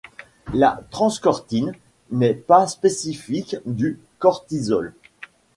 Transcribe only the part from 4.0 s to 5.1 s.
cortisol.